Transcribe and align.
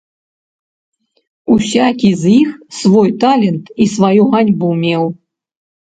Усякі 1.57 2.09
з 2.23 2.33
іх 2.39 2.49
свой 2.81 3.09
талент 3.27 3.65
і 3.81 3.91
сваю 3.97 4.23
ганьбу 4.37 4.77
меў. 4.85 5.03